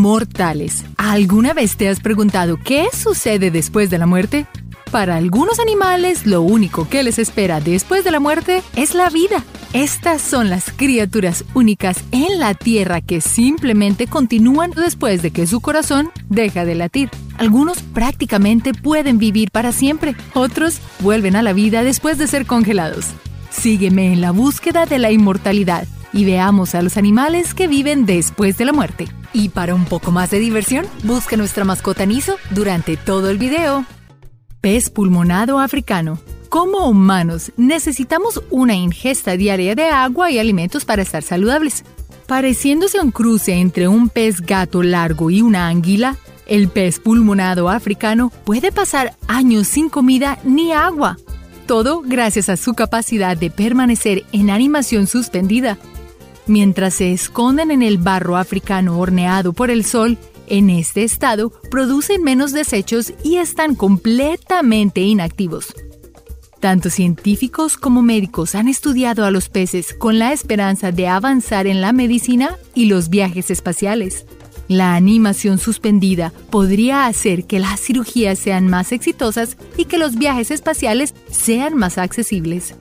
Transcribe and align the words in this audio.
Inmortales. 0.00 0.86
¿Alguna 0.96 1.52
vez 1.52 1.76
te 1.76 1.86
has 1.86 2.00
preguntado 2.00 2.56
qué 2.56 2.86
sucede 2.90 3.50
después 3.50 3.90
de 3.90 3.98
la 3.98 4.06
muerte? 4.06 4.46
Para 4.90 5.16
algunos 5.16 5.60
animales, 5.60 6.24
lo 6.24 6.40
único 6.40 6.88
que 6.88 7.02
les 7.02 7.18
espera 7.18 7.60
después 7.60 8.02
de 8.02 8.10
la 8.10 8.18
muerte 8.18 8.62
es 8.76 8.94
la 8.94 9.10
vida. 9.10 9.44
Estas 9.74 10.22
son 10.22 10.48
las 10.48 10.72
criaturas 10.74 11.44
únicas 11.52 12.02
en 12.12 12.38
la 12.38 12.54
Tierra 12.54 13.02
que 13.02 13.20
simplemente 13.20 14.06
continúan 14.06 14.70
después 14.70 15.20
de 15.20 15.32
que 15.32 15.46
su 15.46 15.60
corazón 15.60 16.10
deja 16.30 16.64
de 16.64 16.76
latir. 16.76 17.10
Algunos 17.36 17.82
prácticamente 17.82 18.72
pueden 18.72 19.18
vivir 19.18 19.50
para 19.50 19.70
siempre, 19.70 20.16
otros 20.32 20.80
vuelven 21.00 21.36
a 21.36 21.42
la 21.42 21.52
vida 21.52 21.84
después 21.84 22.16
de 22.16 22.26
ser 22.26 22.46
congelados. 22.46 23.08
Sígueme 23.50 24.14
en 24.14 24.22
la 24.22 24.30
búsqueda 24.30 24.86
de 24.86 24.98
la 24.98 25.10
inmortalidad 25.10 25.86
y 26.14 26.24
veamos 26.24 26.74
a 26.74 26.80
los 26.80 26.96
animales 26.96 27.52
que 27.52 27.68
viven 27.68 28.06
después 28.06 28.56
de 28.56 28.64
la 28.64 28.72
muerte. 28.72 29.19
Y 29.32 29.50
para 29.50 29.74
un 29.74 29.84
poco 29.84 30.10
más 30.10 30.30
de 30.30 30.38
diversión, 30.38 30.86
busca 31.04 31.36
nuestra 31.36 31.64
mascota 31.64 32.04
Niso 32.06 32.36
durante 32.50 32.96
todo 32.96 33.30
el 33.30 33.38
video. 33.38 33.84
Pez 34.60 34.90
pulmonado 34.90 35.60
africano. 35.60 36.18
Como 36.48 36.88
humanos, 36.88 37.52
necesitamos 37.56 38.42
una 38.50 38.74
ingesta 38.74 39.36
diaria 39.36 39.76
de 39.76 39.84
agua 39.84 40.32
y 40.32 40.38
alimentos 40.40 40.84
para 40.84 41.02
estar 41.02 41.22
saludables. 41.22 41.84
Pareciéndose 42.26 43.00
un 43.00 43.12
cruce 43.12 43.54
entre 43.54 43.86
un 43.86 44.08
pez 44.08 44.40
gato 44.40 44.82
largo 44.82 45.30
y 45.30 45.42
una 45.42 45.68
anguila, 45.68 46.16
el 46.46 46.68
pez 46.68 46.98
pulmonado 46.98 47.68
africano 47.68 48.32
puede 48.44 48.72
pasar 48.72 49.14
años 49.28 49.68
sin 49.68 49.88
comida 49.88 50.38
ni 50.42 50.72
agua. 50.72 51.16
Todo 51.66 52.02
gracias 52.04 52.48
a 52.48 52.56
su 52.56 52.74
capacidad 52.74 53.36
de 53.36 53.48
permanecer 53.48 54.24
en 54.32 54.50
animación 54.50 55.06
suspendida. 55.06 55.78
Mientras 56.50 56.94
se 56.94 57.12
esconden 57.12 57.70
en 57.70 57.80
el 57.80 57.98
barro 57.98 58.36
africano 58.36 58.98
horneado 58.98 59.52
por 59.52 59.70
el 59.70 59.84
sol, 59.84 60.18
en 60.48 60.68
este 60.68 61.04
estado, 61.04 61.52
producen 61.70 62.24
menos 62.24 62.50
desechos 62.50 63.12
y 63.22 63.36
están 63.36 63.76
completamente 63.76 65.00
inactivos. 65.00 65.72
Tanto 66.58 66.90
científicos 66.90 67.76
como 67.76 68.02
médicos 68.02 68.56
han 68.56 68.66
estudiado 68.66 69.24
a 69.24 69.30
los 69.30 69.48
peces 69.48 69.94
con 69.94 70.18
la 70.18 70.32
esperanza 70.32 70.90
de 70.90 71.06
avanzar 71.06 71.68
en 71.68 71.80
la 71.80 71.92
medicina 71.92 72.58
y 72.74 72.86
los 72.86 73.10
viajes 73.10 73.52
espaciales. 73.52 74.26
La 74.66 74.96
animación 74.96 75.58
suspendida 75.58 76.32
podría 76.50 77.06
hacer 77.06 77.44
que 77.44 77.60
las 77.60 77.80
cirugías 77.80 78.40
sean 78.40 78.66
más 78.66 78.90
exitosas 78.90 79.56
y 79.76 79.84
que 79.84 79.98
los 79.98 80.16
viajes 80.16 80.50
espaciales 80.50 81.14
sean 81.30 81.76
más 81.76 81.96
accesibles. 81.96 82.74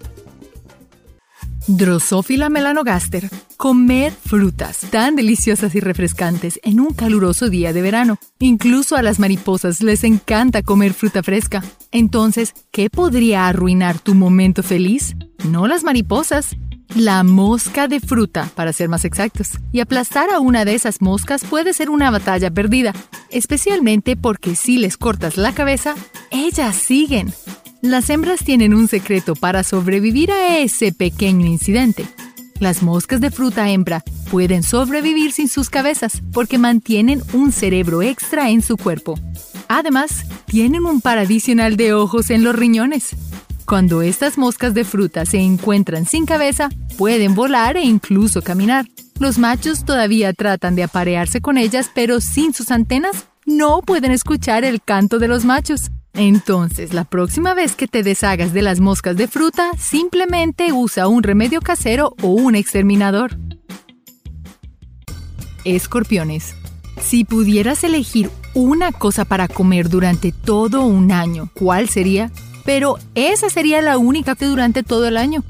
Drosophila 1.69 2.49
melanogaster. 2.49 3.29
Comer 3.55 4.11
frutas 4.11 4.79
tan 4.89 5.15
deliciosas 5.15 5.75
y 5.75 5.79
refrescantes 5.79 6.59
en 6.63 6.79
un 6.79 6.95
caluroso 6.95 7.47
día 7.47 7.73
de 7.73 7.83
verano. 7.83 8.17
Incluso 8.39 8.95
a 8.95 9.03
las 9.03 9.19
mariposas 9.19 9.83
les 9.83 10.03
encanta 10.03 10.63
comer 10.63 10.95
fruta 10.95 11.21
fresca. 11.21 11.63
Entonces, 11.91 12.55
¿qué 12.71 12.89
podría 12.89 13.47
arruinar 13.47 13.99
tu 13.99 14.15
momento 14.15 14.63
feliz? 14.63 15.15
No 15.47 15.67
las 15.67 15.83
mariposas. 15.83 16.57
La 16.95 17.23
mosca 17.23 17.87
de 17.87 17.99
fruta, 17.99 18.49
para 18.55 18.73
ser 18.73 18.89
más 18.89 19.05
exactos. 19.05 19.59
Y 19.71 19.79
aplastar 19.81 20.31
a 20.31 20.39
una 20.39 20.65
de 20.65 20.73
esas 20.73 21.03
moscas 21.03 21.45
puede 21.45 21.73
ser 21.73 21.91
una 21.91 22.09
batalla 22.09 22.49
perdida, 22.49 22.93
especialmente 23.29 24.15
porque 24.15 24.55
si 24.55 24.79
les 24.79 24.97
cortas 24.97 25.37
la 25.37 25.53
cabeza, 25.53 25.93
ellas 26.31 26.75
siguen. 26.75 27.31
Las 27.81 28.09
hembras 28.09 28.43
tienen 28.43 28.73
un 28.73 28.89
secreto 28.89 29.35
para 29.35 29.63
sobrevivir 29.63 30.31
a 30.31 30.57
ese 30.57 30.91
pequeño 30.91 31.47
incidente. 31.47 32.05
Las 32.59 32.83
moscas 32.83 33.21
de 33.21 33.31
fruta 33.31 33.69
hembra 33.69 34.03
pueden 34.29 34.63
sobrevivir 34.63 35.31
sin 35.31 35.47
sus 35.47 35.69
cabezas 35.69 36.21
porque 36.33 36.57
mantienen 36.57 37.23
un 37.31 37.53
cerebro 37.53 38.01
extra 38.01 38.49
en 38.49 38.61
su 38.61 38.75
cuerpo. 38.75 39.17
Además, 39.69 40.25
tienen 40.45 40.85
un 40.85 40.99
par 40.99 41.19
adicional 41.19 41.77
de 41.77 41.93
ojos 41.93 42.31
en 42.31 42.43
los 42.43 42.53
riñones. 42.53 43.15
Cuando 43.65 44.01
estas 44.01 44.37
moscas 44.37 44.73
de 44.73 44.83
fruta 44.83 45.25
se 45.25 45.37
encuentran 45.37 46.05
sin 46.05 46.25
cabeza, 46.25 46.67
pueden 46.97 47.33
volar 47.33 47.77
e 47.77 47.83
incluso 47.83 48.41
caminar. 48.41 48.87
Los 49.19 49.37
machos 49.37 49.85
todavía 49.85 50.33
tratan 50.33 50.75
de 50.75 50.83
aparearse 50.83 51.39
con 51.39 51.57
ellas, 51.57 51.89
pero 51.93 52.19
sin 52.19 52.53
sus 52.53 52.71
antenas 52.71 53.27
no 53.45 53.81
pueden 53.81 54.11
escuchar 54.11 54.65
el 54.65 54.81
canto 54.81 55.17
de 55.17 55.29
los 55.29 55.45
machos. 55.45 55.91
Entonces, 56.13 56.93
la 56.93 57.03
próxima 57.03 57.53
vez 57.53 57.75
que 57.75 57.87
te 57.87 58.03
deshagas 58.03 58.53
de 58.53 58.61
las 58.61 58.79
moscas 58.79 59.15
de 59.15 59.27
fruta, 59.27 59.71
simplemente 59.77 60.73
usa 60.73 61.07
un 61.07 61.23
remedio 61.23 61.61
casero 61.61 62.15
o 62.21 62.29
un 62.29 62.55
exterminador. 62.55 63.37
Escorpiones. 65.65 66.55
Si 67.01 67.23
pudieras 67.23 67.83
elegir 67.83 68.29
una 68.53 68.91
cosa 68.91 69.25
para 69.25 69.47
comer 69.47 69.89
durante 69.89 70.31
todo 70.31 70.83
un 70.83 71.11
año, 71.11 71.49
¿cuál 71.53 71.87
sería? 71.87 72.31
Pero 72.65 72.97
esa 73.15 73.49
sería 73.49 73.81
la 73.81 73.97
única 73.97 74.35
que 74.35 74.45
durante 74.45 74.83
todo 74.83 75.07
el 75.07 75.17
año. 75.17 75.43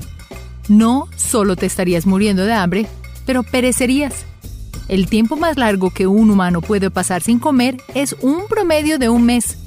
No 0.68 1.08
solo 1.16 1.56
te 1.56 1.66
estarías 1.66 2.06
muriendo 2.06 2.46
de 2.46 2.54
hambre, 2.54 2.88
pero 3.26 3.44
perecerías. 3.44 4.26
El 4.88 5.08
tiempo 5.08 5.36
más 5.36 5.58
largo 5.58 5.92
que 5.92 6.08
un 6.08 6.32
humano 6.32 6.62
puede 6.62 6.90
pasar 6.90 7.22
sin 7.22 7.40
comer 7.40 7.78
es 7.94 8.16
un 8.22 8.48
promedio 8.48 8.98
de 8.98 9.10
un 9.10 9.24
mes. 9.24 9.59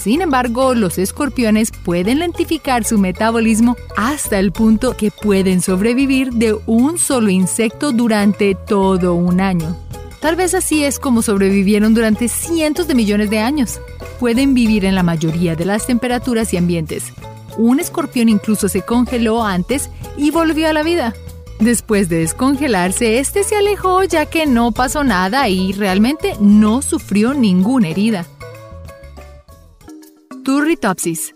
Sin 0.00 0.22
embargo, 0.22 0.74
los 0.74 0.96
escorpiones 0.96 1.72
pueden 1.72 2.20
lentificar 2.20 2.84
su 2.84 2.96
metabolismo 2.96 3.76
hasta 3.98 4.38
el 4.38 4.50
punto 4.50 4.96
que 4.96 5.10
pueden 5.10 5.60
sobrevivir 5.60 6.32
de 6.32 6.56
un 6.64 6.98
solo 6.98 7.28
insecto 7.28 7.92
durante 7.92 8.54
todo 8.54 9.12
un 9.12 9.42
año. 9.42 9.76
Tal 10.20 10.36
vez 10.36 10.54
así 10.54 10.84
es 10.84 10.98
como 10.98 11.20
sobrevivieron 11.20 11.92
durante 11.92 12.28
cientos 12.28 12.88
de 12.88 12.94
millones 12.94 13.28
de 13.28 13.40
años. 13.40 13.78
Pueden 14.18 14.54
vivir 14.54 14.86
en 14.86 14.94
la 14.94 15.02
mayoría 15.02 15.54
de 15.54 15.66
las 15.66 15.86
temperaturas 15.86 16.54
y 16.54 16.56
ambientes. 16.56 17.12
Un 17.58 17.78
escorpión 17.78 18.30
incluso 18.30 18.70
se 18.70 18.80
congeló 18.80 19.44
antes 19.44 19.90
y 20.16 20.30
volvió 20.30 20.68
a 20.68 20.72
la 20.72 20.82
vida. 20.82 21.12
Después 21.58 22.08
de 22.08 22.20
descongelarse, 22.20 23.18
este 23.18 23.44
se 23.44 23.54
alejó 23.54 24.02
ya 24.04 24.24
que 24.24 24.46
no 24.46 24.72
pasó 24.72 25.04
nada 25.04 25.46
y 25.50 25.72
realmente 25.72 26.36
no 26.40 26.80
sufrió 26.80 27.34
ninguna 27.34 27.88
herida. 27.88 28.24
Turritopsis. 30.44 31.34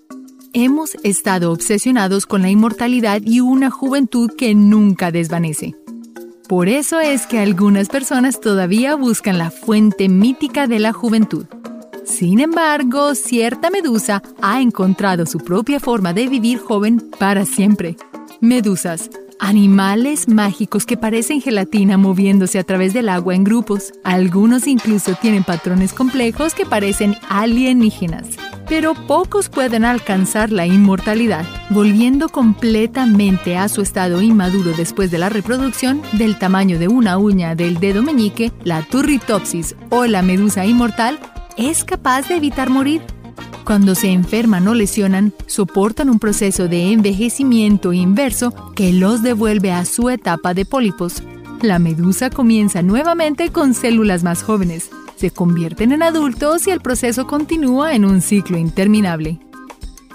Hemos 0.54 0.94
estado 1.02 1.52
obsesionados 1.52 2.26
con 2.26 2.42
la 2.42 2.48
inmortalidad 2.48 3.20
y 3.22 3.40
una 3.40 3.70
juventud 3.70 4.30
que 4.36 4.54
nunca 4.54 5.10
desvanece. 5.10 5.74
Por 6.48 6.68
eso 6.68 7.00
es 7.00 7.26
que 7.26 7.38
algunas 7.38 7.88
personas 7.88 8.40
todavía 8.40 8.94
buscan 8.94 9.36
la 9.36 9.50
fuente 9.50 10.08
mítica 10.08 10.66
de 10.66 10.78
la 10.78 10.92
juventud. 10.92 11.46
Sin 12.04 12.40
embargo, 12.40 13.14
cierta 13.14 13.70
medusa 13.70 14.22
ha 14.40 14.60
encontrado 14.60 15.26
su 15.26 15.38
propia 15.38 15.80
forma 15.80 16.12
de 16.12 16.28
vivir 16.28 16.58
joven 16.58 17.02
para 17.18 17.44
siempre. 17.44 17.96
Medusas, 18.40 19.10
animales 19.38 20.28
mágicos 20.28 20.86
que 20.86 20.96
parecen 20.96 21.40
gelatina 21.40 21.96
moviéndose 21.96 22.58
a 22.58 22.64
través 22.64 22.92
del 22.92 23.08
agua 23.08 23.34
en 23.34 23.44
grupos. 23.44 23.92
Algunos 24.04 24.66
incluso 24.66 25.14
tienen 25.14 25.44
patrones 25.44 25.92
complejos 25.92 26.54
que 26.54 26.66
parecen 26.66 27.16
alienígenas 27.28 28.36
pero 28.68 28.94
pocos 28.94 29.48
pueden 29.48 29.84
alcanzar 29.84 30.50
la 30.50 30.66
inmortalidad, 30.66 31.44
volviendo 31.70 32.28
completamente 32.28 33.56
a 33.56 33.68
su 33.68 33.82
estado 33.82 34.22
inmaduro 34.22 34.72
después 34.72 35.10
de 35.10 35.18
la 35.18 35.28
reproducción 35.28 36.02
del 36.12 36.38
tamaño 36.38 36.78
de 36.78 36.88
una 36.88 37.18
uña 37.18 37.54
del 37.54 37.78
dedo 37.78 38.02
meñique, 38.02 38.52
la 38.62 38.82
turritopsis 38.82 39.76
o 39.90 40.06
la 40.06 40.22
medusa 40.22 40.64
inmortal 40.66 41.18
es 41.56 41.84
capaz 41.84 42.28
de 42.28 42.36
evitar 42.36 42.70
morir. 42.70 43.02
Cuando 43.64 43.94
se 43.94 44.10
enferman 44.10 44.68
o 44.68 44.74
lesionan, 44.74 45.32
soportan 45.46 46.10
un 46.10 46.18
proceso 46.18 46.68
de 46.68 46.92
envejecimiento 46.92 47.94
inverso 47.94 48.52
que 48.74 48.92
los 48.92 49.22
devuelve 49.22 49.72
a 49.72 49.86
su 49.86 50.10
etapa 50.10 50.52
de 50.52 50.66
pólipos. 50.66 51.22
La 51.62 51.78
medusa 51.78 52.28
comienza 52.28 52.82
nuevamente 52.82 53.50
con 53.50 53.72
células 53.72 54.22
más 54.22 54.42
jóvenes, 54.42 54.90
se 55.16 55.30
convierten 55.30 55.92
en 55.92 56.02
adultos 56.02 56.66
y 56.66 56.72
el 56.72 56.80
proceso 56.80 57.26
continúa 57.26 57.94
en 57.94 58.04
un 58.04 58.20
ciclo 58.20 58.58
interminable. 58.58 59.40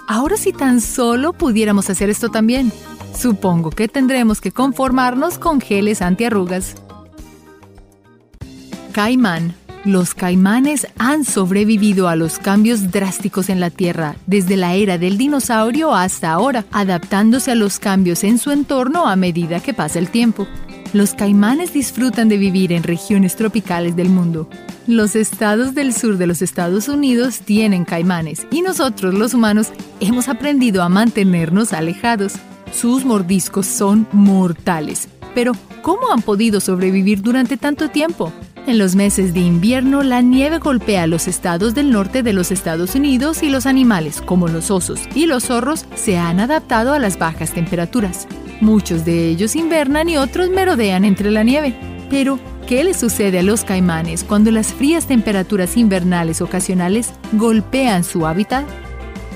Ahora 0.06 0.36
si 0.36 0.52
tan 0.52 0.80
solo 0.80 1.32
pudiéramos 1.32 1.90
hacer 1.90 2.08
esto 2.08 2.28
también, 2.28 2.70
supongo 3.16 3.70
que 3.70 3.88
tendremos 3.88 4.40
que 4.40 4.52
conformarnos 4.52 5.38
con 5.38 5.60
geles 5.60 6.02
antiarrugas. 6.02 6.76
Caimán. 8.92 9.59
Los 9.86 10.12
caimanes 10.12 10.86
han 10.98 11.24
sobrevivido 11.24 12.08
a 12.08 12.16
los 12.16 12.38
cambios 12.38 12.90
drásticos 12.90 13.48
en 13.48 13.60
la 13.60 13.70
Tierra 13.70 14.14
desde 14.26 14.58
la 14.58 14.74
era 14.74 14.98
del 14.98 15.16
dinosaurio 15.16 15.94
hasta 15.94 16.32
ahora, 16.32 16.66
adaptándose 16.70 17.52
a 17.52 17.54
los 17.54 17.78
cambios 17.78 18.22
en 18.22 18.36
su 18.36 18.50
entorno 18.50 19.06
a 19.08 19.16
medida 19.16 19.60
que 19.60 19.72
pasa 19.72 19.98
el 19.98 20.10
tiempo. 20.10 20.46
Los 20.92 21.14
caimanes 21.14 21.72
disfrutan 21.72 22.28
de 22.28 22.36
vivir 22.36 22.72
en 22.72 22.82
regiones 22.82 23.36
tropicales 23.36 23.96
del 23.96 24.10
mundo. 24.10 24.50
Los 24.86 25.16
estados 25.16 25.74
del 25.74 25.94
sur 25.94 26.18
de 26.18 26.26
los 26.26 26.42
Estados 26.42 26.88
Unidos 26.88 27.40
tienen 27.40 27.86
caimanes 27.86 28.46
y 28.50 28.60
nosotros 28.60 29.14
los 29.14 29.32
humanos 29.32 29.68
hemos 30.00 30.28
aprendido 30.28 30.82
a 30.82 30.90
mantenernos 30.90 31.72
alejados. 31.72 32.34
Sus 32.70 33.06
mordiscos 33.06 33.66
son 33.66 34.06
mortales. 34.12 35.08
Pero, 35.34 35.52
¿cómo 35.80 36.10
han 36.12 36.20
podido 36.20 36.60
sobrevivir 36.60 37.22
durante 37.22 37.56
tanto 37.56 37.88
tiempo? 37.88 38.32
En 38.70 38.78
los 38.78 38.94
meses 38.94 39.34
de 39.34 39.40
invierno, 39.40 40.04
la 40.04 40.20
nieve 40.20 40.58
golpea 40.58 41.08
los 41.08 41.26
estados 41.26 41.74
del 41.74 41.90
norte 41.90 42.22
de 42.22 42.32
los 42.32 42.52
Estados 42.52 42.94
Unidos 42.94 43.42
y 43.42 43.48
los 43.48 43.66
animales, 43.66 44.20
como 44.20 44.46
los 44.46 44.70
osos 44.70 45.00
y 45.12 45.26
los 45.26 45.46
zorros, 45.46 45.86
se 45.96 46.18
han 46.18 46.38
adaptado 46.38 46.92
a 46.92 47.00
las 47.00 47.18
bajas 47.18 47.52
temperaturas. 47.52 48.28
Muchos 48.60 49.04
de 49.04 49.26
ellos 49.26 49.56
invernan 49.56 50.08
y 50.08 50.18
otros 50.18 50.50
merodean 50.50 51.04
entre 51.04 51.32
la 51.32 51.42
nieve. 51.42 51.74
Pero, 52.10 52.38
¿qué 52.68 52.84
le 52.84 52.94
sucede 52.94 53.40
a 53.40 53.42
los 53.42 53.64
caimanes 53.64 54.22
cuando 54.22 54.52
las 54.52 54.72
frías 54.72 55.08
temperaturas 55.08 55.76
invernales 55.76 56.40
ocasionales 56.40 57.12
golpean 57.32 58.04
su 58.04 58.24
hábitat? 58.24 58.64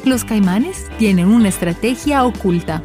Los 0.05 0.23
caimanes 0.23 0.87
tienen 0.97 1.27
una 1.27 1.49
estrategia 1.49 2.25
oculta. 2.25 2.85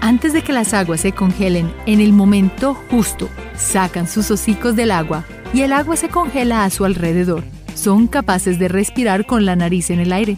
Antes 0.00 0.34
de 0.34 0.42
que 0.42 0.52
las 0.52 0.72
aguas 0.72 1.00
se 1.00 1.10
congelen 1.10 1.74
en 1.86 2.00
el 2.00 2.12
momento 2.12 2.74
justo, 2.92 3.28
sacan 3.56 4.06
sus 4.06 4.30
hocicos 4.30 4.76
del 4.76 4.92
agua 4.92 5.24
y 5.52 5.62
el 5.62 5.72
agua 5.72 5.96
se 5.96 6.08
congela 6.08 6.64
a 6.64 6.70
su 6.70 6.84
alrededor. 6.84 7.44
Son 7.74 8.06
capaces 8.06 8.58
de 8.58 8.68
respirar 8.68 9.26
con 9.26 9.44
la 9.44 9.56
nariz 9.56 9.90
en 9.90 10.00
el 10.00 10.12
aire. 10.12 10.36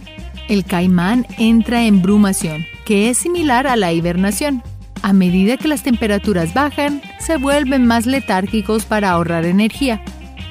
El 0.48 0.64
caimán 0.64 1.26
entra 1.38 1.84
en 1.84 2.02
brumación, 2.02 2.66
que 2.84 3.10
es 3.10 3.18
similar 3.18 3.66
a 3.66 3.76
la 3.76 3.92
hibernación. 3.92 4.62
A 5.02 5.12
medida 5.12 5.56
que 5.56 5.68
las 5.68 5.82
temperaturas 5.82 6.54
bajan, 6.54 7.02
se 7.20 7.36
vuelven 7.36 7.86
más 7.86 8.06
letárgicos 8.06 8.84
para 8.84 9.10
ahorrar 9.10 9.44
energía. 9.44 10.02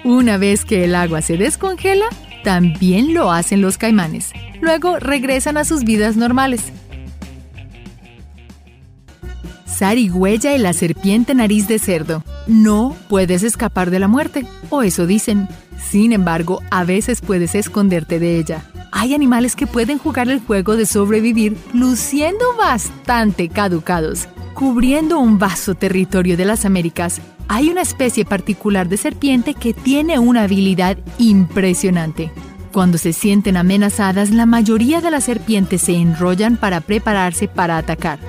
Una 0.03 0.37
vez 0.37 0.65
que 0.65 0.83
el 0.85 0.95
agua 0.95 1.21
se 1.21 1.37
descongela, 1.37 2.05
también 2.43 3.13
lo 3.13 3.31
hacen 3.31 3.61
los 3.61 3.77
caimanes. 3.77 4.31
Luego 4.61 4.99
regresan 4.99 5.57
a 5.57 5.65
sus 5.65 5.83
vidas 5.83 6.15
normales. 6.15 6.71
Sarigüeya 9.77 10.55
y 10.55 10.57
la 10.57 10.71
serpiente 10.71 11.35
nariz 11.35 11.67
de 11.67 11.79
cerdo. 11.79 12.23
No 12.47 12.95
puedes 13.09 13.43
escapar 13.43 13.91
de 13.91 13.99
la 13.99 14.07
muerte, 14.07 14.45
o 14.69 14.83
eso 14.83 15.05
dicen. 15.05 15.49
Sin 15.77 16.13
embargo, 16.13 16.61
a 16.71 16.85
veces 16.85 17.19
puedes 17.19 17.55
esconderte 17.55 18.17
de 18.19 18.37
ella. 18.37 18.63
Hay 18.93 19.13
animales 19.13 19.57
que 19.57 19.67
pueden 19.67 19.97
jugar 19.97 20.29
el 20.29 20.39
juego 20.39 20.77
de 20.77 20.85
sobrevivir 20.85 21.57
luciendo 21.73 22.45
bastante 22.57 23.49
caducados, 23.49 24.29
cubriendo 24.53 25.19
un 25.19 25.39
vasto 25.39 25.75
territorio 25.75 26.37
de 26.37 26.45
las 26.45 26.63
Américas. 26.63 27.19
Hay 27.49 27.69
una 27.69 27.81
especie 27.81 28.23
particular 28.23 28.87
de 28.87 28.95
serpiente 28.95 29.53
que 29.53 29.73
tiene 29.73 30.19
una 30.19 30.43
habilidad 30.43 30.97
impresionante. 31.17 32.31
Cuando 32.71 32.97
se 32.97 33.11
sienten 33.11 33.57
amenazadas, 33.57 34.31
la 34.31 34.45
mayoría 34.45 35.01
de 35.01 35.11
las 35.11 35.25
serpientes 35.25 35.81
se 35.81 35.95
enrollan 35.95 36.55
para 36.55 36.79
prepararse 36.79 37.49
para 37.49 37.77
atacar. 37.77 38.19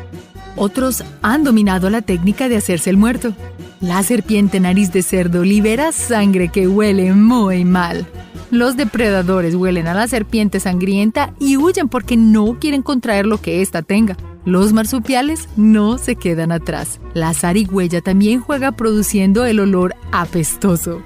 Otros 0.56 1.04
han 1.22 1.44
dominado 1.44 1.90
la 1.90 2.02
técnica 2.02 2.48
de 2.48 2.56
hacerse 2.56 2.90
el 2.90 2.96
muerto. 2.96 3.34
La 3.80 4.02
serpiente 4.02 4.58
nariz 4.58 4.90
de 4.90 5.02
cerdo 5.02 5.44
libera 5.44 5.92
sangre 5.92 6.48
que 6.48 6.66
huele 6.66 7.12
muy 7.12 7.64
mal. 7.64 8.06
Los 8.50 8.76
depredadores 8.76 9.54
huelen 9.54 9.86
a 9.86 9.94
la 9.94 10.08
serpiente 10.08 10.60
sangrienta 10.60 11.34
y 11.38 11.56
huyen 11.56 11.88
porque 11.88 12.16
no 12.16 12.58
quieren 12.58 12.82
contraer 12.82 13.26
lo 13.26 13.40
que 13.40 13.60
ésta 13.60 13.82
tenga. 13.82 14.16
Los 14.44 14.72
marsupiales 14.72 15.48
no 15.56 15.98
se 15.98 16.14
quedan 16.14 16.52
atrás. 16.52 17.00
La 17.12 17.34
zarigüeya 17.34 18.00
también 18.00 18.40
juega 18.40 18.72
produciendo 18.72 19.44
el 19.44 19.58
olor 19.58 19.94
apestoso. 20.12 21.02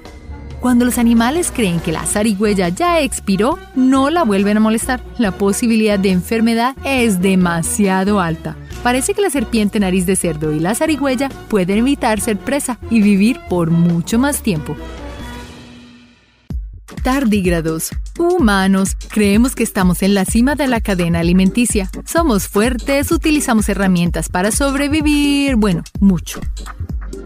Cuando 0.59 0.85
los 0.85 0.99
animales 0.99 1.51
creen 1.51 1.79
que 1.79 1.91
la 1.91 2.05
zarigüeya 2.05 2.69
ya 2.69 3.01
expiró, 3.01 3.57
no 3.75 4.11
la 4.11 4.23
vuelven 4.23 4.57
a 4.57 4.59
molestar. 4.59 5.03
La 5.17 5.31
posibilidad 5.31 5.97
de 5.97 6.11
enfermedad 6.11 6.75
es 6.85 7.19
demasiado 7.19 8.21
alta. 8.21 8.55
Parece 8.83 9.13
que 9.13 9.21
la 9.21 9.29
serpiente 9.29 9.79
nariz 9.79 10.05
de 10.05 10.15
cerdo 10.15 10.51
y 10.51 10.59
la 10.59 10.73
zarigüeya 10.73 11.29
pueden 11.49 11.79
evitar 11.79 12.19
ser 12.19 12.37
presa 12.37 12.79
y 12.89 13.01
vivir 13.01 13.39
por 13.47 13.69
mucho 13.69 14.17
más 14.17 14.41
tiempo. 14.41 14.75
Tardígrados. 17.03 17.89
Humanos, 18.19 18.95
creemos 19.09 19.55
que 19.55 19.63
estamos 19.63 20.03
en 20.03 20.13
la 20.13 20.25
cima 20.25 20.55
de 20.55 20.67
la 20.67 20.81
cadena 20.81 21.19
alimenticia. 21.19 21.89
Somos 22.05 22.47
fuertes, 22.47 23.11
utilizamos 23.11 23.69
herramientas 23.69 24.29
para 24.29 24.51
sobrevivir, 24.51 25.55
bueno, 25.55 25.83
mucho. 25.99 26.41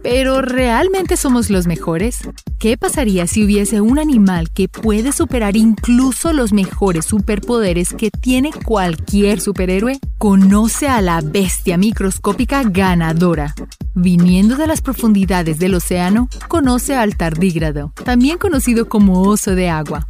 ¿Pero 0.06 0.44
realmente 0.44 1.18
somos 1.18 1.50
los 1.50 1.66
mejores? 1.66 2.30
¿Qué 2.60 2.78
pasaría 2.78 3.26
si 3.26 3.44
hubiese 3.44 3.82
un 3.82 3.98
animal 3.98 4.52
que 4.52 4.70
puede 4.70 5.12
superar 5.12 5.58
incluso 5.58 6.32
los 6.32 6.54
mejores 6.54 7.06
superpoderes 7.06 7.92
que 7.92 8.12
tiene 8.12 8.52
cualquier 8.52 9.42
superhéroe? 9.42 10.00
Conoce 10.20 10.88
a 10.88 11.02
la 11.02 11.22
bestia 11.22 11.80
microscópica 11.80 12.62
ganadora. 12.62 13.56
Viniendo 13.96 14.58
de 14.58 14.68
las 14.68 14.82
profundidades 14.82 15.58
del 15.58 15.74
océano, 15.74 16.30
conoce 16.50 16.96
al 16.96 17.18
tardígrado, 17.18 17.92
también 18.04 18.38
conocido 18.38 18.88
como 18.88 19.24
oso 19.24 19.56
de 19.56 19.70
agua. 19.70 20.06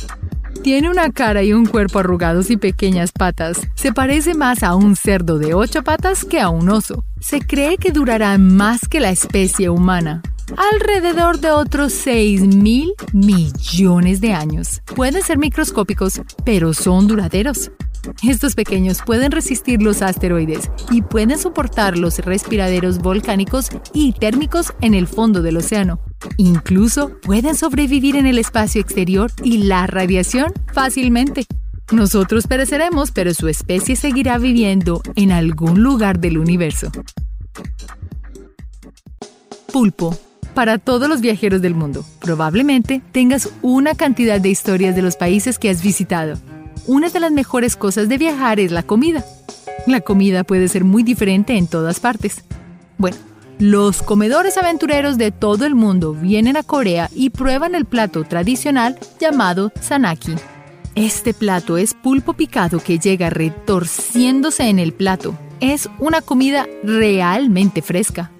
Tiene 0.66 0.90
una 0.90 1.12
cara 1.12 1.44
y 1.44 1.54
un 1.54 1.68
cuerpo 1.68 2.00
arrugados 2.00 2.50
y 2.50 2.58
pequeñas 2.58 3.12
patas. 3.12 3.62
Se 3.76 3.94
parece 3.94 4.34
más 4.34 4.64
a 4.64 4.74
un 4.74 4.96
cerdo 4.96 5.38
de 5.38 5.54
ocho 5.54 5.84
patas 5.84 6.26
que 6.26 6.40
a 6.40 6.50
un 6.50 6.70
oso. 6.70 7.06
Se 7.20 7.40
cree 7.40 7.78
que 7.78 7.92
durará 7.92 8.36
más 8.40 8.88
que 8.88 9.00
la 9.00 9.12
especie 9.12 9.70
humana, 9.70 10.24
alrededor 10.74 11.40
de 11.40 11.52
otros 11.52 11.94
6 11.94 12.48
mil 12.48 12.96
millones 13.14 14.22
de 14.22 14.34
años. 14.34 14.82
Pueden 14.96 15.22
ser 15.22 15.38
microscópicos, 15.38 16.20
pero 16.44 16.74
son 16.74 17.08
duraderos. 17.08 17.70
Estos 18.24 18.56
pequeños 18.56 19.04
pueden 19.06 19.32
resistir 19.32 19.84
los 19.84 20.02
asteroides 20.02 20.72
y 20.90 21.04
pueden 21.04 21.38
soportar 21.38 21.96
los 21.96 22.18
respiraderos 22.18 22.98
volcánicos 22.98 23.70
y 23.94 24.14
térmicos 24.14 24.74
en 24.82 24.96
el 24.96 25.06
fondo 25.06 25.44
del 25.44 25.58
océano. 25.58 26.00
Incluso 26.38 27.18
pueden 27.22 27.56
sobrevivir 27.56 28.16
en 28.16 28.26
el 28.26 28.38
espacio 28.38 28.82
exterior 28.82 29.32
y 29.44 29.60
la 29.60 29.88
radiación 29.88 30.52
fácilmente. 30.74 31.46
Nosotros 31.92 32.48
pereceremos, 32.48 33.12
pero 33.12 33.34
su 33.34 33.48
especie 33.48 33.96
seguirá 33.96 34.38
viviendo 34.38 35.02
en 35.16 35.32
algún 35.32 35.82
lugar 35.82 36.20
del 36.20 36.38
universo. 36.38 36.92
Pulpo. 39.72 40.18
Para 40.54 40.78
todos 40.78 41.10
los 41.10 41.20
viajeros 41.20 41.62
del 41.62 41.76
mundo, 41.76 42.06
probablemente 42.22 43.02
tengas 43.12 43.50
una 43.62 43.94
cantidad 43.94 44.40
de 44.40 44.50
historias 44.50 44.96
de 44.96 45.02
los 45.02 45.18
países 45.18 45.60
que 45.60 45.70
has 45.70 45.84
visitado 45.84 46.38
una 46.88 47.10
de 47.10 47.20
las 47.20 47.32
mejores 47.32 47.76
cosas 47.76 48.10
de 48.10 48.18
viajar 48.18 48.60
es 48.60 48.72
la 48.72 48.84
comida. 48.84 49.26
La 49.88 50.02
comida 50.02 50.44
puede 50.44 50.68
ser 50.68 50.84
muy 50.84 51.04
diferente 51.04 51.58
en 51.58 51.68
todas 51.68 52.00
partes. 52.00 52.44
Bueno, 52.98 53.18
los 53.60 54.02
comedores 54.02 54.58
aventureros 54.58 55.18
de 55.18 55.32
todo 55.32 55.66
el 55.66 55.76
mundo 55.76 56.14
vienen 56.14 56.58
a 56.58 56.64
Corea 56.64 57.10
y 57.16 57.30
prueban 57.30 57.74
el 57.74 57.86
plato 57.86 58.24
tradicional 58.24 59.00
llamado 59.20 59.72
sanaki. 59.80 60.36
Este 60.96 61.34
plato 61.34 61.78
es 61.78 61.94
pulpo 61.94 62.34
picado 62.34 62.80
que 62.80 63.00
llega 63.00 63.30
retorciéndose 63.30 64.70
en 64.70 64.80
el 64.80 64.94
plato. 64.94 65.38
Es 65.60 65.90
una 66.00 66.22
comida 66.22 66.68
realmente 66.84 67.82
fresca. 67.82 68.32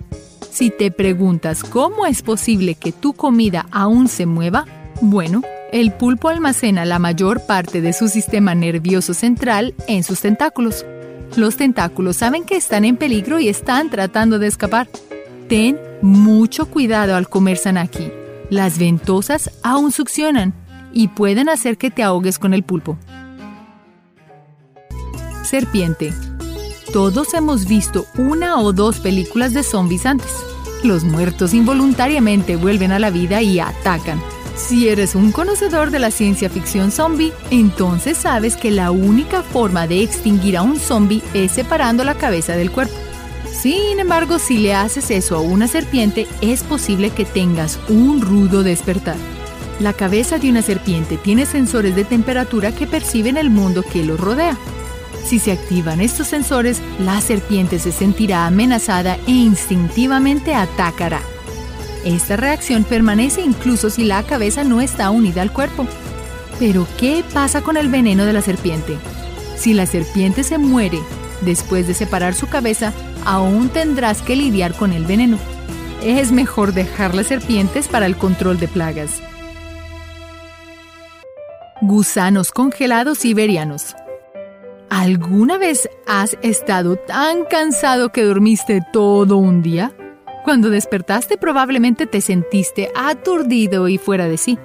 Si 0.52 0.70
te 0.70 0.92
preguntas 0.92 1.64
cómo 1.64 2.06
es 2.06 2.22
posible 2.22 2.76
que 2.76 2.92
tu 2.92 3.14
comida 3.14 3.68
aún 3.72 4.08
se 4.08 4.26
mueva, 4.26 4.66
bueno, 5.02 5.42
el 5.72 5.92
pulpo 5.92 6.30
almacena 6.30 6.86
la 6.86 7.00
mayor 7.00 7.46
parte 7.46 7.82
de 7.82 7.92
su 7.92 8.08
sistema 8.08 8.56
nervioso 8.56 9.14
central 9.14 9.76
en 9.88 10.04
sus 10.04 10.22
tentáculos. 10.22 10.86
Los 11.36 11.58
tentáculos 11.58 12.16
saben 12.16 12.46
que 12.46 12.56
están 12.56 12.86
en 12.86 12.96
peligro 12.96 13.40
y 13.40 13.50
están 13.50 13.90
tratando 13.90 14.40
de 14.40 14.48
escapar. 14.48 14.88
Ten 15.48 15.80
mucho 16.02 16.66
cuidado 16.66 17.16
al 17.16 17.30
comer 17.30 17.58
sanaki. 17.58 18.12
Las 18.50 18.80
ventosas 18.80 19.52
aún 19.62 19.92
succionan 19.92 20.54
y 20.92 21.10
pueden 21.10 21.50
hacer 21.50 21.78
que 21.78 21.92
te 21.92 22.02
ahogues 22.02 22.40
con 22.40 22.54
el 22.56 22.64
pulpo. 22.64 22.98
Serpiente. 25.44 26.14
Todos 26.92 27.34
hemos 27.36 27.68
visto 27.68 28.06
una 28.18 28.58
o 28.60 28.74
dos 28.74 29.00
películas 29.00 29.54
de 29.54 29.62
zombies 29.62 30.08
antes. 30.08 30.32
Los 30.84 31.04
muertos 31.04 31.54
involuntariamente 31.54 32.56
vuelven 32.56 32.92
a 32.92 33.00
la 33.00 33.12
vida 33.12 33.44
y 33.44 33.60
atacan. 33.60 34.20
Si 34.56 34.88
eres 34.88 35.14
un 35.14 35.32
conocedor 35.32 35.92
de 35.92 36.00
la 36.00 36.10
ciencia 36.10 36.50
ficción 36.50 36.90
zombie, 36.92 37.34
entonces 37.52 38.18
sabes 38.18 38.56
que 38.56 38.72
la 38.72 38.90
única 38.90 39.44
forma 39.44 39.86
de 39.86 40.02
extinguir 40.02 40.58
a 40.58 40.64
un 40.64 40.80
zombie 40.80 41.22
es 41.34 41.52
separando 41.52 42.04
la 42.04 42.16
cabeza 42.16 42.56
del 42.56 42.72
cuerpo. 42.72 43.05
Sin 43.62 44.00
embargo, 44.00 44.38
si 44.38 44.58
le 44.58 44.76
haces 44.76 45.10
eso 45.10 45.36
a 45.38 45.42
una 45.42 45.68
serpiente, 45.68 46.28
es 46.42 46.64
posible 46.64 47.10
que 47.10 47.26
tengas 47.26 47.80
un 47.90 48.22
rudo 48.22 48.64
despertar. 48.64 49.16
La 49.80 49.94
cabeza 49.94 50.38
de 50.38 50.50
una 50.50 50.62
serpiente 50.62 51.18
tiene 51.18 51.46
sensores 51.46 51.96
de 51.96 52.06
temperatura 52.06 52.74
que 52.74 52.86
perciben 52.86 53.38
el 53.38 53.50
mundo 53.50 53.82
que 53.82 54.04
lo 54.04 54.18
rodea. 54.18 54.58
Si 55.26 55.40
se 55.40 55.52
activan 55.52 56.02
estos 56.02 56.28
sensores, 56.28 56.82
la 57.00 57.20
serpiente 57.22 57.80
se 57.80 57.92
sentirá 57.92 58.46
amenazada 58.46 59.18
e 59.26 59.32
instintivamente 59.32 60.54
atacará. 60.54 61.22
Esta 62.04 62.36
reacción 62.36 62.84
permanece 62.84 63.42
incluso 63.42 63.90
si 63.90 64.04
la 64.04 64.22
cabeza 64.24 64.64
no 64.64 64.82
está 64.82 65.10
unida 65.10 65.42
al 65.42 65.52
cuerpo. 65.52 65.88
Pero, 66.60 66.88
¿qué 67.00 67.24
pasa 67.34 67.62
con 67.62 67.78
el 67.78 67.90
veneno 67.90 68.26
de 68.26 68.34
la 68.34 68.42
serpiente? 68.42 68.98
Si 69.58 69.74
la 69.74 69.88
serpiente 69.88 70.44
se 70.44 70.58
muere 70.58 71.00
después 71.42 71.88
de 71.88 71.96
separar 71.96 72.36
su 72.36 72.48
cabeza, 72.48 72.94
aún 73.26 73.70
tendrás 73.70 74.22
que 74.22 74.36
lidiar 74.36 74.74
con 74.74 74.94
el 74.94 75.06
veneno. 75.06 75.38
Es 76.04 76.32
mejor 76.32 76.74
dejar 76.74 77.16
las 77.16 77.28
serpientes 77.28 77.88
para 77.88 78.06
el 78.06 78.16
control 78.16 78.60
de 78.60 78.68
plagas. 78.68 79.22
Gusanos 81.82 82.52
congelados 82.52 83.20
siberianos. 83.20 83.96
¿Alguna 84.90 85.58
vez 85.58 85.90
has 86.08 86.38
estado 86.42 86.96
tan 86.96 87.44
cansado 87.46 88.10
que 88.10 88.24
dormiste 88.24 88.82
todo 88.94 89.38
un 89.38 89.62
día? 89.62 89.94
Cuando 90.44 90.70
despertaste 90.70 91.38
probablemente 91.38 92.06
te 92.06 92.22
sentiste 92.22 92.92
aturdido 92.96 93.90
y 93.90 93.98
fuera 93.98 94.28
de 94.28 94.38
sí. 94.38 94.60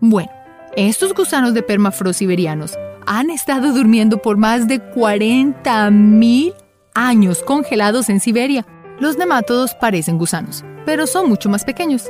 Bueno, 0.00 0.30
estos 0.76 1.14
gusanos 1.14 1.54
de 1.54 1.62
permafrost 1.62 2.18
siberianos 2.18 2.78
han 3.06 3.30
estado 3.30 3.72
durmiendo 3.72 4.18
por 4.18 4.36
más 4.36 4.68
de 4.68 4.80
40.000 4.80 6.54
años 6.94 7.42
congelados 7.42 8.08
en 8.08 8.20
Siberia. 8.20 8.66
Los 8.98 9.18
nemátodos 9.18 9.74
parecen 9.74 10.18
gusanos, 10.18 10.64
pero 10.86 11.06
son 11.06 11.28
mucho 11.28 11.50
más 11.50 11.64
pequeños. 11.64 12.08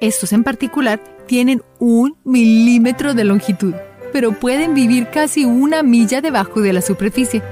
Estos 0.00 0.32
en 0.32 0.44
particular 0.44 1.02
tienen 1.26 1.62
un 1.78 2.16
milímetro 2.24 3.14
de 3.14 3.24
longitud, 3.24 3.74
pero 4.12 4.32
pueden 4.32 4.74
vivir 4.74 5.08
casi 5.10 5.44
una 5.44 5.82
milla 5.82 6.20
debajo 6.20 6.60
de 6.60 6.72
la 6.72 6.82
superficie. 6.82 7.42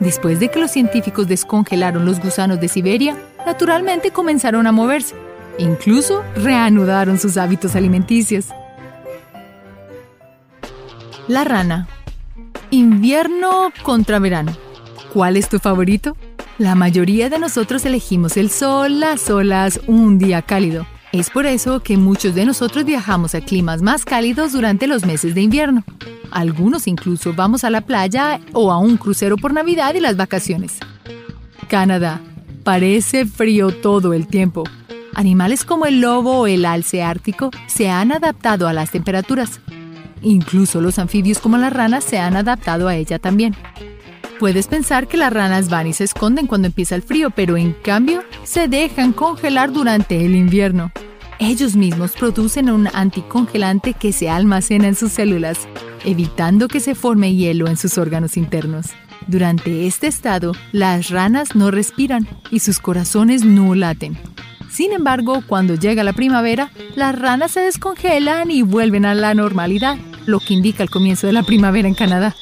Después 0.00 0.40
de 0.40 0.48
que 0.48 0.58
los 0.58 0.70
científicos 0.70 1.28
descongelaron 1.28 2.06
los 2.06 2.20
gusanos 2.20 2.58
de 2.58 2.68
Siberia, 2.68 3.16
naturalmente 3.44 4.10
comenzaron 4.10 4.66
a 4.66 4.72
moverse. 4.72 5.14
Incluso 5.58 6.22
reanudaron 6.36 7.18
sus 7.18 7.36
hábitos 7.36 7.76
alimenticios. 7.76 8.46
La 11.28 11.44
rana. 11.44 11.86
Invierno 12.70 13.70
contra 13.82 14.18
verano. 14.18 14.52
¿Cuál 15.12 15.36
es 15.36 15.48
tu 15.48 15.58
favorito? 15.58 16.16
La 16.60 16.74
mayoría 16.74 17.30
de 17.30 17.38
nosotros 17.38 17.86
elegimos 17.86 18.36
el 18.36 18.50
sol, 18.50 19.00
las 19.00 19.30
olas, 19.30 19.80
un 19.86 20.18
día 20.18 20.42
cálido. 20.42 20.86
Es 21.10 21.30
por 21.30 21.46
eso 21.46 21.80
que 21.80 21.96
muchos 21.96 22.34
de 22.34 22.44
nosotros 22.44 22.84
viajamos 22.84 23.34
a 23.34 23.40
climas 23.40 23.80
más 23.80 24.04
cálidos 24.04 24.52
durante 24.52 24.86
los 24.86 25.06
meses 25.06 25.34
de 25.34 25.40
invierno. 25.40 25.84
Algunos 26.30 26.86
incluso 26.86 27.32
vamos 27.32 27.64
a 27.64 27.70
la 27.70 27.80
playa 27.80 28.40
o 28.52 28.70
a 28.70 28.76
un 28.76 28.98
crucero 28.98 29.38
por 29.38 29.54
Navidad 29.54 29.94
y 29.94 30.00
las 30.00 30.18
vacaciones. 30.18 30.76
Canadá. 31.66 32.20
Parece 32.62 33.24
frío 33.24 33.70
todo 33.70 34.12
el 34.12 34.26
tiempo. 34.26 34.64
Animales 35.14 35.64
como 35.64 35.86
el 35.86 36.02
lobo 36.02 36.40
o 36.40 36.46
el 36.46 36.66
alce 36.66 37.02
ártico 37.02 37.50
se 37.68 37.88
han 37.88 38.12
adaptado 38.12 38.68
a 38.68 38.74
las 38.74 38.90
temperaturas. 38.90 39.60
Incluso 40.20 40.82
los 40.82 40.98
anfibios 40.98 41.38
como 41.38 41.56
las 41.56 41.72
ranas 41.72 42.04
se 42.04 42.18
han 42.18 42.36
adaptado 42.36 42.86
a 42.86 42.96
ella 42.96 43.18
también. 43.18 43.56
Puedes 44.40 44.68
pensar 44.68 45.06
que 45.06 45.18
las 45.18 45.34
ranas 45.34 45.68
van 45.68 45.86
y 45.86 45.92
se 45.92 46.04
esconden 46.04 46.46
cuando 46.46 46.66
empieza 46.66 46.94
el 46.94 47.02
frío, 47.02 47.28
pero 47.28 47.58
en 47.58 47.74
cambio 47.74 48.24
se 48.42 48.68
dejan 48.68 49.12
congelar 49.12 49.70
durante 49.70 50.24
el 50.24 50.34
invierno. 50.34 50.92
Ellos 51.38 51.76
mismos 51.76 52.12
producen 52.12 52.70
un 52.70 52.88
anticongelante 52.94 53.92
que 53.92 54.14
se 54.14 54.30
almacena 54.30 54.88
en 54.88 54.94
sus 54.94 55.12
células, 55.12 55.68
evitando 56.06 56.68
que 56.68 56.80
se 56.80 56.94
forme 56.94 57.34
hielo 57.34 57.68
en 57.68 57.76
sus 57.76 57.98
órganos 57.98 58.38
internos. 58.38 58.86
Durante 59.26 59.86
este 59.86 60.06
estado, 60.06 60.52
las 60.72 61.10
ranas 61.10 61.54
no 61.54 61.70
respiran 61.70 62.26
y 62.50 62.60
sus 62.60 62.78
corazones 62.78 63.44
no 63.44 63.74
laten. 63.74 64.16
Sin 64.70 64.92
embargo, 64.92 65.42
cuando 65.46 65.74
llega 65.74 66.02
la 66.02 66.14
primavera, 66.14 66.70
las 66.96 67.18
ranas 67.18 67.50
se 67.50 67.60
descongelan 67.60 68.50
y 68.50 68.62
vuelven 68.62 69.04
a 69.04 69.14
la 69.14 69.34
normalidad, 69.34 69.98
lo 70.24 70.40
que 70.40 70.54
indica 70.54 70.82
el 70.82 70.88
comienzo 70.88 71.26
de 71.26 71.34
la 71.34 71.42
primavera 71.42 71.88
en 71.88 71.94
Canadá. 71.94 72.34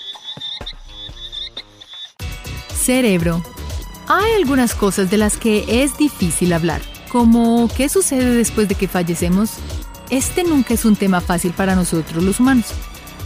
Cerebro. 2.88 3.42
Hay 4.06 4.32
algunas 4.32 4.74
cosas 4.74 5.10
de 5.10 5.18
las 5.18 5.36
que 5.36 5.82
es 5.82 5.98
difícil 5.98 6.54
hablar, 6.54 6.80
como 7.10 7.68
qué 7.76 7.90
sucede 7.90 8.34
después 8.34 8.66
de 8.66 8.76
que 8.76 8.88
fallecemos. 8.88 9.58
Este 10.08 10.42
nunca 10.42 10.72
es 10.72 10.86
un 10.86 10.96
tema 10.96 11.20
fácil 11.20 11.52
para 11.52 11.76
nosotros 11.76 12.24
los 12.24 12.40
humanos. 12.40 12.64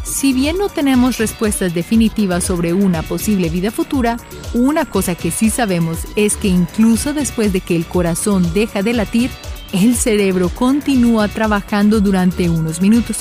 Si 0.02 0.32
bien 0.32 0.58
no 0.58 0.68
tenemos 0.68 1.18
respuestas 1.18 1.74
definitivas 1.74 2.42
sobre 2.42 2.72
una 2.72 3.04
posible 3.04 3.50
vida 3.50 3.70
futura, 3.70 4.16
una 4.52 4.84
cosa 4.84 5.14
que 5.14 5.30
sí 5.30 5.48
sabemos 5.48 6.08
es 6.16 6.36
que 6.36 6.48
incluso 6.48 7.14
después 7.14 7.52
de 7.52 7.60
que 7.60 7.76
el 7.76 7.86
corazón 7.86 8.52
deja 8.54 8.82
de 8.82 8.94
latir, 8.94 9.30
el 9.72 9.94
cerebro 9.94 10.48
continúa 10.48 11.28
trabajando 11.28 12.00
durante 12.00 12.50
unos 12.50 12.80
minutos. 12.80 13.18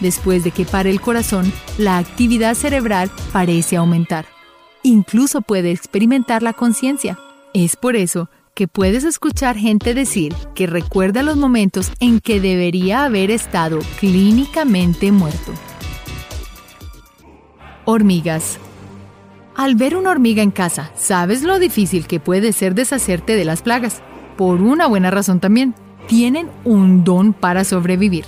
Después 0.00 0.42
de 0.42 0.50
que 0.50 0.64
pare 0.64 0.90
el 0.90 1.00
corazón, 1.00 1.52
la 1.78 1.98
actividad 1.98 2.56
cerebral 2.56 3.08
parece 3.32 3.76
aumentar 3.76 4.35
incluso 4.86 5.42
puede 5.42 5.72
experimentar 5.72 6.42
la 6.42 6.52
conciencia. 6.52 7.18
Es 7.52 7.76
por 7.76 7.96
eso 7.96 8.30
que 8.54 8.68
puedes 8.68 9.04
escuchar 9.04 9.56
gente 9.56 9.94
decir 9.94 10.34
que 10.54 10.66
recuerda 10.66 11.22
los 11.22 11.36
momentos 11.36 11.92
en 12.00 12.20
que 12.20 12.40
debería 12.40 13.04
haber 13.04 13.30
estado 13.30 13.80
clínicamente 13.98 15.12
muerto. 15.12 15.52
Hormigas. 17.84 18.58
Al 19.56 19.74
ver 19.74 19.96
una 19.96 20.10
hormiga 20.10 20.42
en 20.42 20.50
casa, 20.50 20.90
sabes 20.96 21.42
lo 21.42 21.58
difícil 21.58 22.06
que 22.06 22.20
puede 22.20 22.52
ser 22.52 22.74
deshacerte 22.74 23.36
de 23.36 23.44
las 23.44 23.62
plagas. 23.62 24.02
Por 24.36 24.60
una 24.62 24.86
buena 24.86 25.10
razón 25.10 25.40
también. 25.40 25.74
Tienen 26.06 26.48
un 26.64 27.04
don 27.04 27.32
para 27.32 27.64
sobrevivir. 27.64 28.26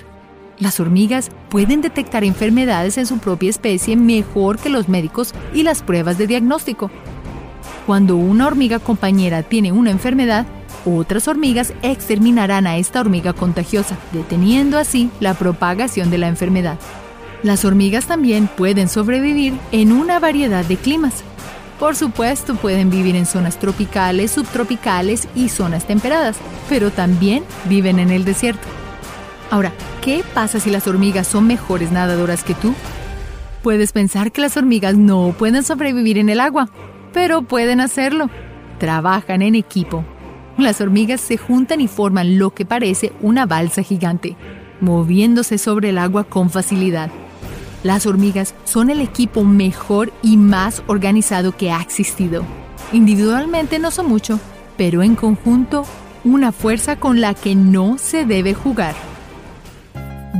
Las 0.61 0.81
hormigas 0.81 1.31
pueden 1.50 1.83
detectar 1.83 2.25
enfermedades 2.25 2.99
en 2.99 3.07
su 3.07 3.19
propia 3.19 3.50
especie 3.50 3.97
mejor 3.97 4.59
que 4.59 4.71
los 4.71 4.88
médicos 4.88 5.33
y 5.55 5.62
las 5.62 5.83
pruebas 5.83 6.19
de 6.19 6.27
diagnóstico. 6.27 6.91
Cuando 7.87 8.17
una 8.17 8.49
hormiga 8.49 8.81
compañera 8.81 9.45
tiene 9.45 9.71
una 9.71 9.93
enfermedad, 9.93 10.47
otras 10.85 11.29
hormigas 11.29 11.73
exterminarán 11.83 12.67
a 12.67 12.77
esta 12.77 13.00
hormiga 13.00 13.33
contagiosa, 13.35 13.97
deteniendo 14.12 14.79
así 14.79 15.11
la 15.21 15.35
propagación 15.35 16.11
de 16.11 16.19
la 16.19 16.29
enfermedad. 16.29 16.79
Las 17.45 17.65
hormigas 17.65 18.07
también 18.07 18.49
pueden 18.49 18.88
sobrevivir 18.88 19.55
en 19.71 19.93
una 19.93 20.19
variedad 20.19 20.65
de 20.65 20.77
climas. 20.77 21.23
Por 21.79 21.95
supuesto, 21.95 22.57
pueden 22.57 22.91
vivir 22.91 23.15
en 23.15 23.27
zonas 23.27 23.61
tropicales, 23.61 24.33
subtropicales 24.33 25.29
y 25.37 25.49
zonas 25.50 25.87
temperadas, 25.87 26.37
pero 26.69 26.91
también 26.91 27.45
viven 27.69 28.00
en 28.00 28.11
el 28.11 28.25
desierto. 28.25 28.67
Ahora, 29.50 29.73
¿qué 30.02 30.23
pasa 30.35 30.61
si 30.61 30.71
las 30.71 30.87
hormigas 30.87 31.26
son 31.26 31.47
mejores 31.47 31.90
nadadoras 31.90 32.45
que 32.45 32.55
tú? 32.55 32.75
Puedes 33.62 33.93
pensar 33.93 34.31
que 34.31 34.40
las 34.40 34.57
hormigas 34.57 34.97
no 34.97 35.35
pueden 35.37 35.62
sobrevivir 35.62 36.19
en 36.19 36.28
el 36.28 36.40
agua, 36.40 36.69
pero 37.12 37.43
pueden 37.43 37.81
hacerlo. 37.81 38.28
Trabajan 38.78 39.43
en 39.43 39.55
equipo. 39.55 40.05
Las 40.59 40.81
hormigas 40.81 41.21
se 41.21 41.37
juntan 41.37 41.81
y 41.81 41.88
forman 41.88 42.38
lo 42.38 42.50
que 42.50 42.67
parece 42.67 43.12
una 43.21 43.47
balsa 43.47 43.83
gigante, 43.83 44.37
moviéndose 44.81 45.57
sobre 45.57 45.90
el 45.90 45.99
agua 45.99 46.25
con 46.25 46.50
facilidad. 46.50 47.11
Las 47.85 48.07
hormigas 48.07 48.55
son 48.64 48.90
el 48.90 49.00
equipo 49.00 49.45
mejor 49.45 50.12
y 50.23 50.37
más 50.37 50.83
organizado 50.88 51.57
que 51.57 51.71
ha 51.71 51.81
existido. 51.81 52.43
Individualmente 52.93 53.78
no 53.78 53.90
son 53.90 54.09
mucho, 54.09 54.40
pero 54.76 55.02
en 55.02 55.14
conjunto, 55.14 55.85
una 56.25 56.52
fuerza 56.52 56.97
con 56.97 57.21
la 57.21 57.35
que 57.35 57.55
no 57.55 57.97
se 57.99 58.25
debe 58.25 58.52
jugar. 58.52 58.95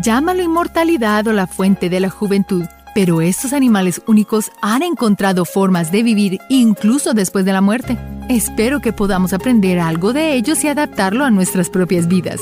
Llámalo 0.02 0.42
inmortalidad 0.42 1.26
o 1.26 1.32
la 1.32 1.46
fuente 1.46 1.88
de 1.88 1.98
la 1.98 2.10
juventud, 2.10 2.64
pero 2.94 3.20
estos 3.20 3.52
animales 3.52 4.02
únicos 4.06 4.50
han 4.60 4.82
encontrado 4.82 5.44
formas 5.44 5.90
de 5.90 6.02
vivir 6.02 6.38
incluso 6.50 7.14
después 7.14 7.44
de 7.44 7.52
la 7.52 7.60
muerte. 7.60 7.98
Espero 8.28 8.80
que 8.80 8.92
podamos 8.92 9.32
aprender 9.32 9.80
algo 9.80 10.12
de 10.12 10.34
ellos 10.34 10.62
y 10.62 10.68
adaptarlo 10.68 11.24
a 11.24 11.30
nuestras 11.30 11.70
propias 11.70 12.06
vidas. 12.06 12.40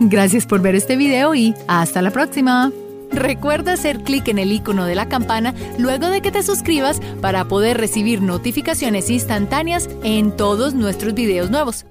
Gracias 0.00 0.46
por 0.46 0.60
ver 0.60 0.74
este 0.74 0.96
video 0.96 1.34
y 1.34 1.54
hasta 1.68 2.02
la 2.02 2.10
próxima. 2.10 2.72
Recuerda 3.12 3.74
hacer 3.74 4.02
clic 4.02 4.26
en 4.28 4.38
el 4.38 4.50
icono 4.50 4.84
de 4.84 4.94
la 4.94 5.08
campana 5.08 5.54
luego 5.78 6.08
de 6.08 6.20
que 6.20 6.32
te 6.32 6.42
suscribas 6.42 7.00
para 7.20 7.44
poder 7.46 7.78
recibir 7.78 8.22
notificaciones 8.22 9.08
instantáneas 9.10 9.88
en 10.02 10.36
todos 10.36 10.74
nuestros 10.74 11.14
videos 11.14 11.50
nuevos. 11.50 11.84